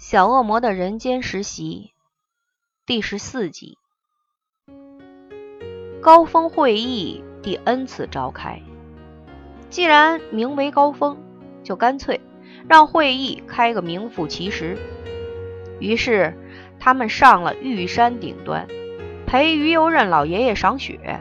[0.00, 1.90] 小恶魔的人间实习
[2.86, 3.78] 第十四集。
[6.00, 8.62] 高峰会议第 N 次召开，
[9.70, 11.18] 既然名为高峰，
[11.64, 12.20] 就干脆
[12.68, 14.78] 让会议开个名副其实。
[15.80, 16.32] 于是
[16.78, 18.68] 他们上了玉山顶端，
[19.26, 21.20] 陪于右任老爷爷赏雪。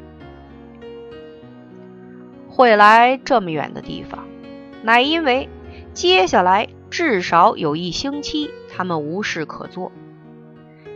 [2.47, 4.27] 会来这么远的地方，
[4.83, 5.49] 乃因为
[5.95, 9.91] 接下来至少有一星期他们无事可做。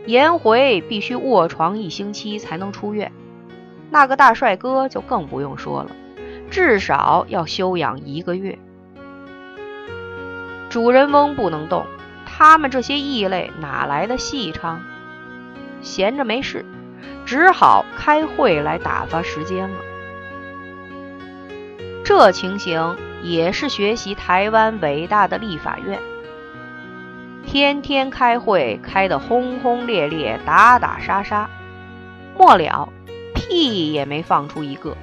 [0.06, 3.10] 颜回必须卧床一星期才能出院，
[3.90, 5.90] 那个大帅哥就更不用说了，
[6.48, 8.56] 至少要休养一个月。
[10.70, 11.84] 主人翁不能动，
[12.24, 14.80] 他们这些异类哪来的戏唱？
[15.80, 16.64] 闲着没事，
[17.26, 19.76] 只好开会来打发时间了。
[22.04, 25.98] 这情形也是学习台湾伟大的立法院，
[27.52, 31.50] 天天开会，开得轰轰烈烈，打打杀杀，
[32.34, 32.88] 末了
[33.34, 34.96] 屁也没放出一个。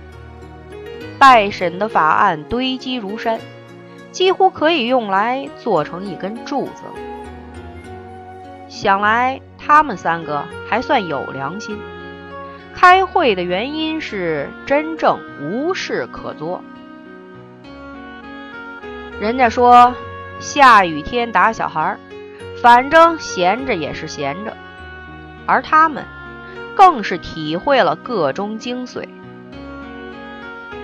[1.20, 3.40] 待审的法案堆积如山，
[4.12, 6.94] 几乎可以用来做成一根柱子了。
[8.68, 11.78] 想来他们三个还算有良心，
[12.74, 16.64] 开会的原因是真正无事可做。
[19.22, 19.94] 人家说
[20.40, 22.00] 下雨天打小孩儿，
[22.62, 24.56] 反正闲着也是闲着，
[25.46, 26.06] 而他们
[26.76, 29.08] 更是体会了个中精髓。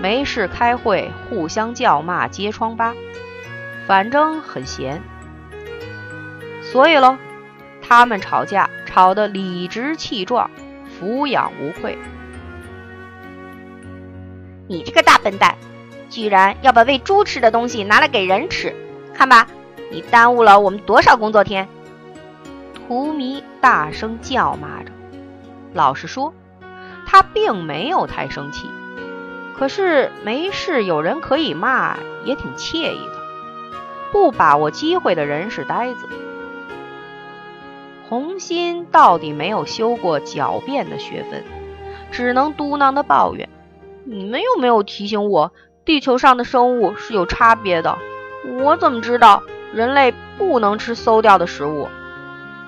[0.01, 2.93] 没事开会，互相叫骂揭疮疤，
[3.87, 5.01] 反正很闲，
[6.61, 7.17] 所以喽，
[7.81, 10.49] 他们吵架吵得理直气壮，
[10.99, 11.97] 俯仰无愧。
[14.67, 15.55] 你这个大笨蛋！
[16.07, 18.73] 居然要把喂猪吃的东西拿来给人吃，
[19.13, 19.47] 看吧，
[19.91, 21.67] 你耽误了我们多少工作天！
[22.73, 24.91] 荼蘼大声叫骂着。
[25.73, 26.33] 老实说，
[27.05, 28.67] 他并没有太生气，
[29.57, 33.13] 可是没事有人可以骂，也挺惬意的。
[34.11, 36.07] 不把握机会的人是呆子。
[38.07, 41.43] 红心到底没有修过狡辩的学分，
[42.11, 43.49] 只能嘟囔的抱怨
[44.05, 45.51] ：“你们又没有提醒我？”
[45.83, 47.97] 地球上的生物是有差别的，
[48.59, 49.43] 我怎么知道
[49.75, 51.89] 人类不能吃馊掉的食物？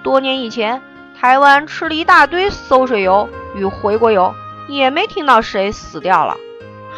[0.03, 0.81] 多年以前，
[1.18, 4.35] 台湾吃了一大堆馊水油与回锅油，
[4.68, 6.35] 也没听到谁死掉了。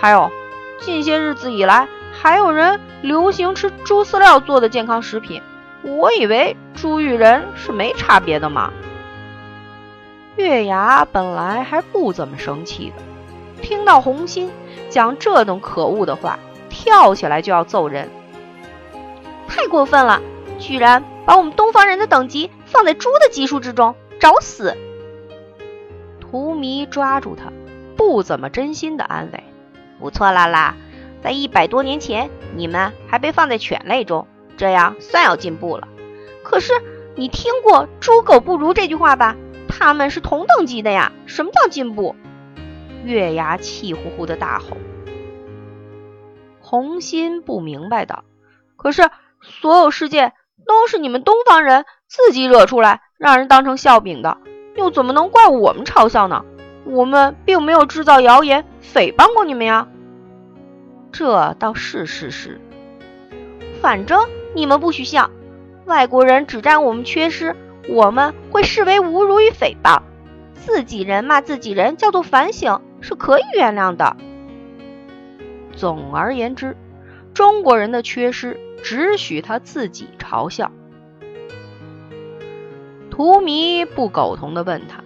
[0.01, 0.31] 还有，
[0.79, 5.43] 近些日子以来，还有人流行吃猪饲料做的健康食品，
[5.83, 8.73] 我以为猪与人是没差别的嘛。
[10.37, 13.61] 月牙本来还不怎么生气的。
[13.61, 14.49] 听到红心
[14.89, 18.09] 讲这种可恶的话，跳起来就要揍人，
[19.69, 20.21] 过分了！
[20.57, 24.75] 居然把我们东方人的等级放在猪的级数之中，找死！
[26.19, 27.53] 荼蘼抓住他，
[27.95, 29.43] 不怎么真心的安慰
[29.99, 30.75] ：“不错啦啦，
[31.21, 34.27] 在一百多年前，你们还被放在犬类中，
[34.57, 35.87] 这样算有进步了。
[36.43, 36.73] 可是
[37.15, 39.37] 你听过‘猪狗不如’这句话吧？
[39.67, 41.11] 他们是同等级的呀！
[41.25, 42.15] 什么叫进步？”
[43.05, 44.75] 月牙气呼呼的大吼，
[46.59, 48.25] 红心不明白的，
[48.75, 49.09] 可是
[49.41, 50.33] 所有事件
[50.65, 54.37] 都是你们东方人自己惹出来，让人当成笑柄的，
[54.75, 56.43] 又怎么能怪我们嘲笑呢？
[56.85, 59.87] 我们并没有制造谣言诽谤过你们呀。
[61.11, 62.59] 这倒是事实。
[63.81, 65.29] 反正你们不许笑，
[65.85, 67.55] 外国人指摘我们缺失，
[67.87, 70.01] 我们会视为侮辱与诽谤。
[70.55, 72.81] 自己人骂自己人叫做反省。
[73.01, 74.17] 是可以原谅的。
[75.73, 76.75] 总而言之，
[77.39, 80.73] 中国人的缺失只许他自己嘲笑。
[83.09, 85.01] 荼蘼不苟同的问他：“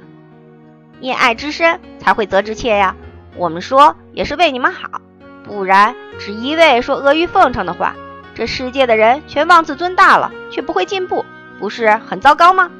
[0.99, 2.95] 念爱之深才会责之切呀？
[3.35, 4.99] 我们说也是为你们好，
[5.43, 7.93] 不然只一味说阿谀奉承的话，
[8.33, 11.23] 这世界的人全妄自尊大了，却不会进步，
[11.59, 12.71] 不是很糟糕吗？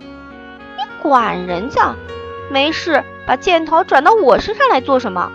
[0.00, 1.94] 你管人家？
[2.50, 5.30] 没事。”把箭头转到我身上来做什么？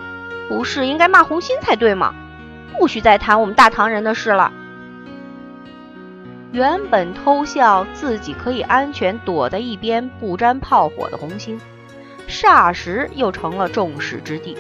[0.50, 2.14] 不是应该骂红心才对吗？
[2.78, 4.52] 不许再谈我们大唐人的事了。
[6.52, 11.60] 原本偷笑自己可以安全躲在一边不沾炮火的红星，
[12.28, 14.58] 霎时又成了众矢之的，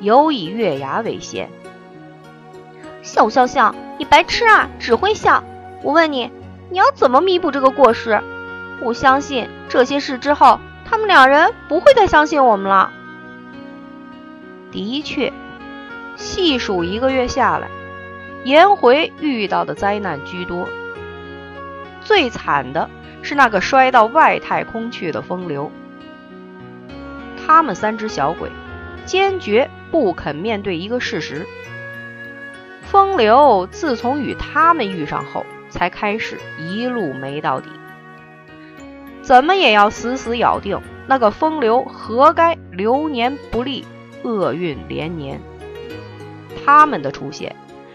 [0.00, 1.48] 尤以月牙为先。
[3.02, 4.68] 笑笑笑，你白痴啊！
[4.78, 5.44] 只会笑。
[5.82, 6.30] 我问你，
[6.70, 8.20] 你要怎么弥补这个过失？
[8.82, 10.58] 我相信这些事之后。
[10.84, 12.90] 他们两人不会再相信我们了。
[14.70, 15.32] 的确，
[16.16, 17.68] 细数一个月下来，
[18.44, 20.68] 颜回遇到的灾难居多。
[22.00, 22.90] 最惨的
[23.22, 25.70] 是那个摔到外太空去的风流。
[27.46, 28.50] 他们三只小鬼
[29.04, 31.46] 坚决不肯面对一个事实：
[32.82, 37.68] 风流自从与他们遇上后，才开始一路没到底。
[39.22, 43.84] 怎么也要死死咬定那个风流活该流年不利，
[44.24, 45.40] 厄运连年。
[46.64, 47.54] 他们的出现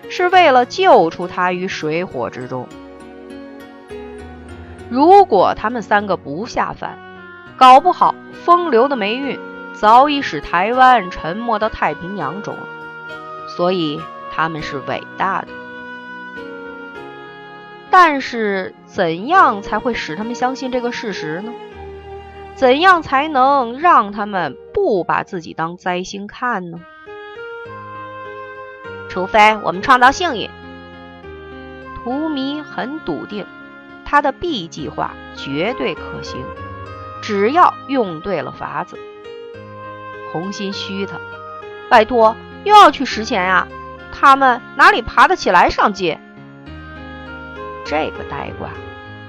[0.10, 2.68] 是为了救出他于水火之中。
[4.90, 6.98] 如果他们三个不下凡，
[7.58, 8.16] 搞不好
[8.46, 9.40] 风流的霉运
[9.74, 12.64] 早已使台湾沉没到太平洋中了。
[13.56, 14.00] 所以
[14.32, 15.48] 他们是伟大的。
[17.90, 21.52] 但是，怎样才会使他们相信这个事实呢？
[22.54, 26.80] 怎样才能让他们不把自己当灾星看呢？
[29.18, 30.48] 除非我们创造幸运。
[31.96, 33.48] 图迷很笃定，
[34.06, 36.40] 他的 B 计划绝对可行，
[37.24, 38.96] 只要用对了法子。
[40.32, 41.18] 红心虚他，
[41.90, 43.68] 拜托，又要去实钱呀？
[44.14, 46.20] 他们哪里爬得起来上街？
[47.88, 48.70] 这个呆瓜，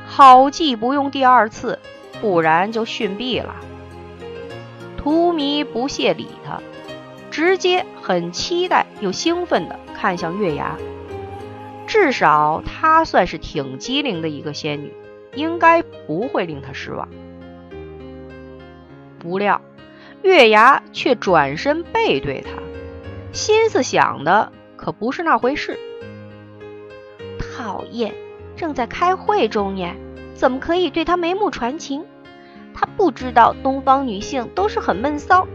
[0.07, 1.79] 好计不用第二次，
[2.21, 3.57] 不然就逊毙了。
[4.99, 6.61] 图迷不屑理他，
[7.39, 10.77] 直接很期待又兴奋地看向月牙。
[11.87, 14.93] 至少她算是挺机灵的一个仙女，
[15.37, 17.09] 应该不会令他失望。
[19.21, 19.61] 不料
[20.23, 22.61] 月牙却转身背对他，
[23.31, 25.79] 心思想的可不是那回事。
[27.39, 28.13] 讨厌！
[28.57, 29.95] 正在开会中呢，
[30.35, 32.05] 怎么可以对他眉目传情？
[32.75, 35.47] 他不知道东方女性都是很闷骚，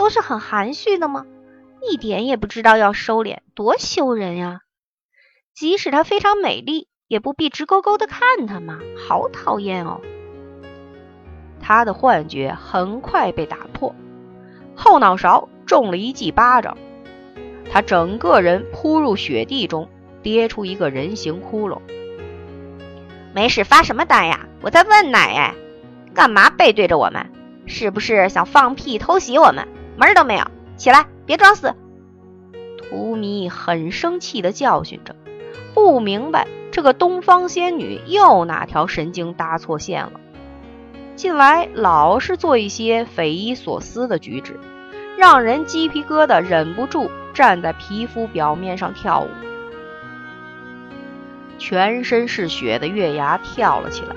[0.00, 1.26] 都是很含蓄的吗？
[1.86, 4.60] 一点也不知道要收敛，多羞人呀！
[5.54, 10.00] 即使她非常美丽，也不必直勾勾的看她嘛，好讨厌哦！
[11.60, 13.94] 他的幻觉很快被打破，
[14.74, 16.78] 后脑勺中了一记巴掌，
[17.70, 19.86] 他整个人扑入雪地中。
[20.22, 21.80] 跌出一个人形窟窿。
[23.34, 24.48] 没事，发什么呆呀？
[24.62, 25.54] 我在问奶哎，
[26.14, 27.30] 干嘛背对着我们？
[27.66, 29.68] 是不是想放屁偷袭我们？
[30.00, 30.44] 门都没有！
[30.78, 31.74] 起来，别装死！
[32.78, 35.14] 图迷很生气地教训着，
[35.74, 40.12] 不明白这个东方仙女又哪条神经搭错线了。
[41.16, 44.58] 近来老是做一些匪夷所思的举止，
[45.18, 49.28] 让人鸡皮疙瘩忍不住站在皮肤表面上跳舞。
[51.58, 54.16] 全身是血的月牙跳了起来，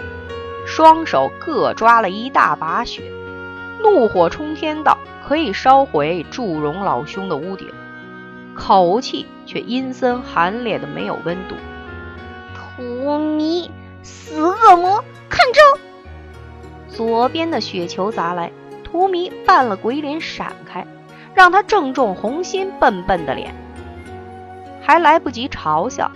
[0.65, 3.03] 双手各抓了一大把血，
[3.83, 4.97] 怒火冲天道
[5.27, 7.67] ：“可以烧毁祝融老兄的屋顶。”
[8.55, 11.55] 口气却阴森寒冽的没有温度。
[12.77, 12.83] 荼
[13.37, 13.69] 蘼，
[14.01, 15.61] 死恶魔，看招！
[16.87, 18.51] 左边的雪球砸来，
[18.83, 20.87] 荼蘼扮了鬼脸闪开，
[21.33, 23.53] 让他正中红心笨笨的脸，
[24.81, 26.09] 还来不及嘲笑。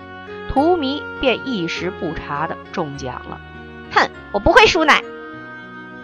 [0.50, 3.42] 荼蘼便一时不察的中奖了，
[3.92, 5.04] 哼，我不会输奶。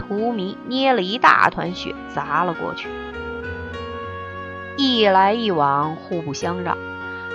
[0.08, 2.88] 荼蘼捏了一大团雪砸了过去，
[4.78, 6.78] 一来一往，互不相让，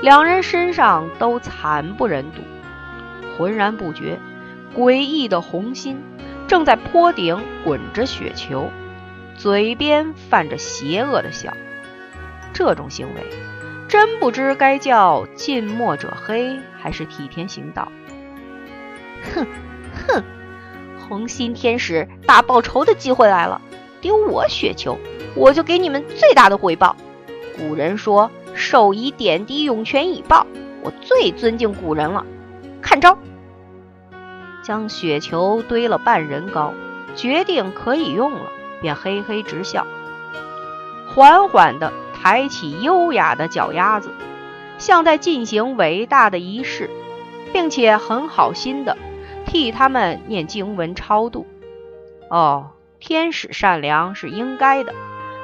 [0.02, 2.42] 两人身上都惨不忍睹。
[3.36, 4.18] 浑然不觉，
[4.74, 6.02] 诡异的红心
[6.46, 8.70] 正在坡顶滚着雪球，
[9.36, 11.52] 嘴边泛着邪恶的笑。
[12.52, 13.22] 这种行为。
[13.88, 17.90] 真不知该叫近墨者黑，还是替天行道。
[19.34, 19.46] 哼
[20.06, 20.22] 哼，
[21.08, 23.60] 红心天使大报仇的机会来了！
[24.00, 24.98] 丢我雪球，
[25.34, 26.94] 我就给你们最大的回报。
[27.56, 30.46] 古人说“授以点滴，涌泉以报”，
[30.84, 32.24] 我最尊敬古人了。
[32.80, 33.18] 看招！
[34.62, 36.72] 将雪球堆了半人高，
[37.16, 38.42] 决定可以用了，
[38.80, 39.86] 便嘿嘿直笑，
[41.14, 41.92] 缓缓的。
[42.20, 44.10] 抬起优雅的脚丫子，
[44.76, 46.90] 像在进行伟大的仪式，
[47.52, 48.96] 并且很好心的
[49.48, 51.46] 替他们念经文超度。
[52.30, 54.94] 哦，天使善良是应该的，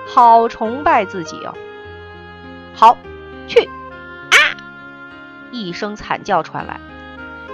[0.06, 1.54] 好崇拜自己哦。
[2.74, 2.98] 好，
[3.48, 3.64] 去！
[4.30, 4.36] 啊！
[5.50, 6.78] 一声惨叫传来，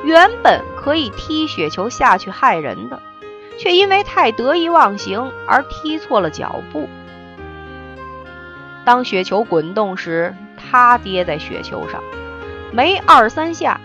[0.04, 3.00] 原本可以踢雪球下去害人的，
[3.58, 6.88] 却因为太得意忘形而踢错了脚步。
[8.84, 12.02] 当雪球滚动时，他跌在雪球上，
[12.72, 13.78] 没二三下，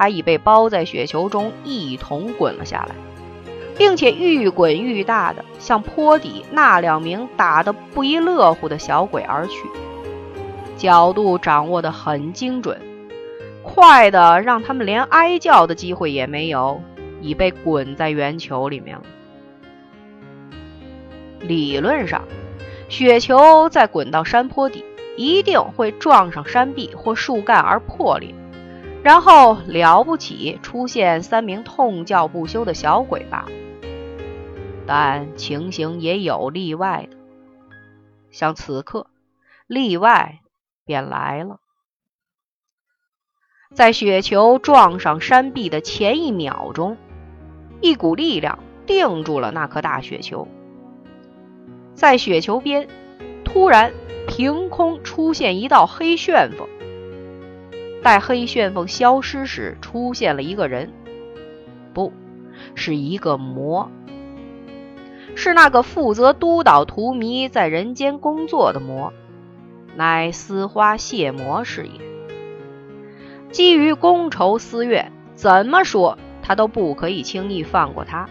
[0.00, 2.94] 他已被包在雪球中一同滚了下来，
[3.76, 9.68] 并且愈滚愈大的向坡底那两名打得不亦乐乎的小鬼而去，
[10.78, 12.80] 角度掌握得很精准，
[13.62, 16.80] 快的让他们连哀叫的机会也没有，
[17.20, 19.02] 已被滚在圆球里面了。
[21.42, 22.22] 理论上，
[22.88, 24.82] 雪球在滚到山坡底，
[25.18, 28.34] 一定会撞上山壁或树干而破裂，
[29.02, 33.46] 然后了不起出现三名痛叫不休的小鬼吧。
[34.86, 37.16] 但情形也有例外的，
[38.30, 39.06] 像此刻，
[39.66, 40.40] 例外
[40.84, 41.60] 便来了。
[43.72, 46.96] 在雪球撞上山壁的前一秒钟，
[47.80, 50.48] 一股力量定住了那颗大雪球。
[51.94, 52.88] 在雪球边，
[53.44, 53.92] 突然
[54.26, 56.68] 凭空出现一道黑旋风。
[58.02, 60.92] 待黑旋风消失时，出现了一个人，
[61.92, 62.12] 不
[62.74, 63.90] 是一个魔，
[65.34, 69.12] 是那个负责督导荼蘼在人间工作的魔，
[69.96, 71.92] 乃丝花谢魔是也。
[73.50, 78.28] 基于公仇私怨，怎么说他都不可以轻易放过他。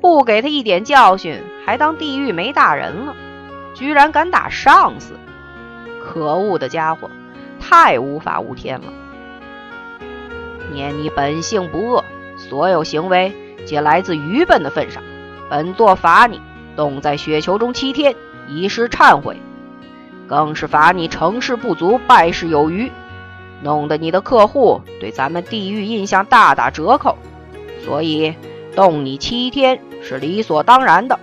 [0.00, 3.14] 不给他一点教训，还当地狱没大人了，
[3.74, 5.14] 居然敢打上司！
[6.02, 7.10] 可恶的家伙，
[7.70, 8.92] 太无法无天了！
[10.72, 12.04] 念你本性不恶，
[12.36, 13.32] 所有行为
[13.64, 15.00] 皆来自愚笨的份上，
[15.48, 16.42] 本座罚你
[16.74, 18.16] 冻在雪球中七天，
[18.48, 19.36] 以示忏悔；
[20.26, 22.90] 更是罚你成事不足，败事有余。
[23.62, 27.16] 弄得你的客户对咱们地狱印象大打折扣，
[27.84, 28.34] 所以
[28.74, 31.20] 冻你七天是理所当然的。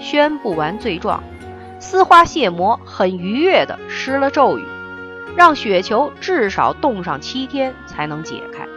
[0.00, 1.22] 宣布完罪状，
[1.78, 4.66] 丝花谢魔很愉悦地施了咒语，
[5.34, 8.68] 让雪球至少冻上七天才能解开。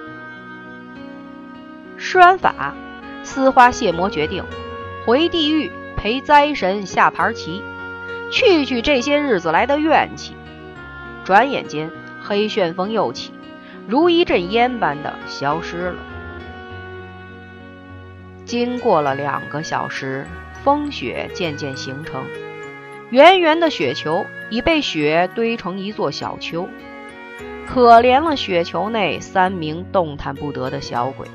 [1.97, 2.73] 施完法，
[3.23, 4.45] 丝花谢魔决定
[5.05, 7.61] 回地狱陪灾神下盘棋，
[8.31, 10.33] 去去这些日子来的怨气。
[11.25, 11.91] 转眼间，
[12.23, 13.33] 黑旋风又起，
[13.85, 15.95] 如一阵烟般的消失了。
[18.45, 20.25] 经过了两个小时，
[20.63, 22.23] 风雪渐渐形成，
[23.09, 26.67] 圆圆的雪球已被雪堆成一座小丘。
[27.65, 31.27] 可怜了雪球内三名动弹不得的小鬼。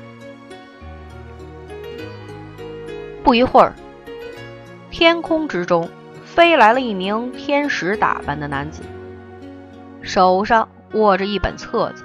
[3.23, 3.73] 不一会儿，
[4.89, 5.89] 天空之中
[6.25, 8.81] 飞来了一名天使打扮的男子。
[10.01, 12.03] 手上握着一本册子，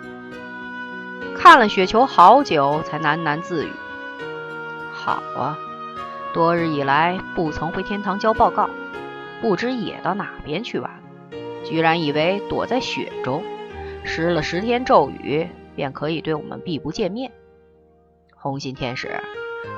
[1.37, 3.71] 看了雪球好久，才喃喃自语
[4.93, 5.59] ：“好啊，
[6.33, 8.69] 多日以来不曾回天堂交报告，
[9.41, 10.91] 不知野到哪边去玩。
[11.65, 13.43] 居然以为躲在雪中，
[14.05, 17.33] 施了十天咒语，便可以对我们避不见面。
[18.35, 19.21] 红心天使，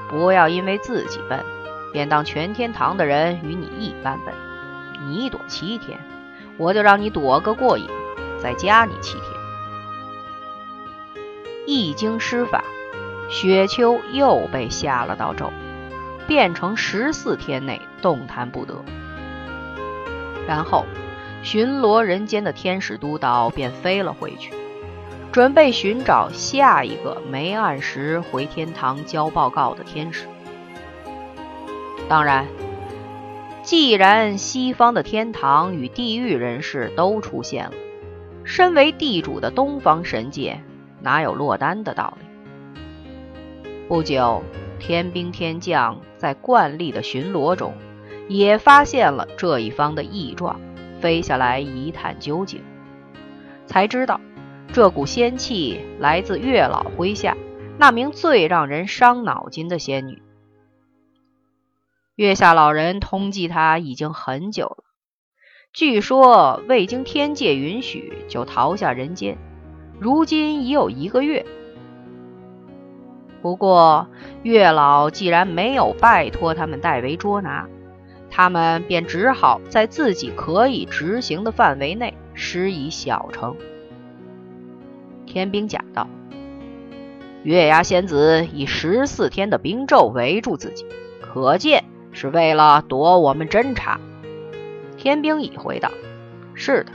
[0.08, 1.44] 不要因为自己笨，
[1.92, 4.34] 便当全天堂的人与你一般笨。
[5.08, 5.98] 你躲七天，
[6.58, 7.86] 我就让你躲个过瘾。”
[8.42, 9.24] 再加你七天，
[11.66, 12.64] 一经施法，
[13.28, 15.52] 雪丘又被下了道咒，
[16.26, 18.82] 变成十四天内动弹不得。
[20.50, 20.84] 然后，
[21.44, 24.52] 巡逻人间的天使督导便飞了回去，
[25.30, 30.26] 准备寻找下一个没按时回天堂交报告的天使。
[32.08, 32.48] 当然，
[33.62, 37.72] 既然西方的天堂与地狱人士都出现了。
[38.42, 40.60] 身为地主的东方神界，
[41.00, 42.26] 哪有落单的道理？
[43.86, 44.42] 不久，
[44.80, 47.72] 天兵天将在惯例的巡逻中，
[48.32, 50.60] 也发现了这一方的异状，
[51.00, 52.62] 飞下来一探究竟，
[53.66, 54.20] 才知道
[54.72, 57.36] 这股仙气来自月老麾下
[57.76, 60.22] 那名最让人伤脑筋的仙女。
[62.14, 64.84] 月下老人通缉她已经很久了。
[65.72, 69.38] 据说未经天界允许就逃下人间，
[69.98, 71.44] 如今已有一个月。
[73.42, 74.06] 不过
[74.44, 77.68] 月老既然没有拜托他们代为捉拿，
[78.30, 83.54] 他们便只好在自己可以执行的范围内施以小惩。
[85.26, 86.08] 天兵甲道
[87.42, 90.86] ：“月牙仙子以十四天的冰咒围住自己，
[91.20, 94.00] 可见是为了躲我们侦查。”
[94.96, 95.90] 天兵乙回道
[96.54, 96.92] ：“是的，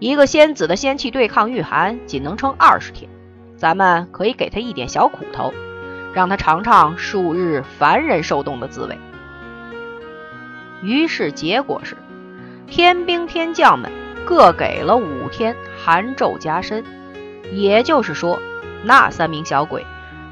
[0.00, 3.08] 一个仙子的仙气对抗御寒，仅能撑二十天。
[3.56, 5.52] 咱们可以给他一点小苦头，
[6.12, 8.98] 让他尝尝数日凡人受冻的滋味。”
[10.82, 11.96] 于是结果是，
[12.66, 13.90] 天兵天将们
[14.24, 16.84] 各给了五天寒咒加身，
[17.52, 18.38] 也就是说，
[18.82, 19.86] 那三名小鬼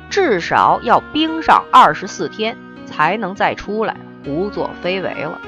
[0.09, 5.41] 至少要冰上二十四天，才能再出来胡作非为了。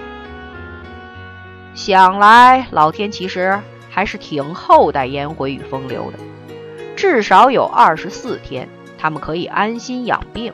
[1.75, 3.59] 想来，老天其实
[3.91, 6.19] 还是挺厚待颜回与风流的，
[6.95, 8.69] 至少有二十四天，
[8.99, 10.53] 他们可以安心养病，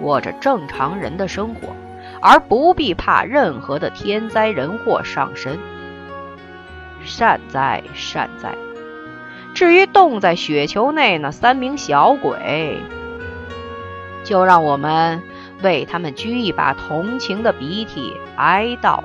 [0.00, 1.68] 过着正常人的生活，
[2.22, 5.58] 而不必怕任何的天灾人祸上身。
[7.04, 8.54] 善哉善哉。
[9.54, 12.80] 至于冻在雪球内那三名小鬼，
[14.24, 15.22] 就让我们
[15.62, 19.02] 为他们掬一把同情的鼻涕，哀悼。